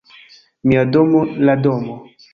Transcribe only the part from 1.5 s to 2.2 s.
domo.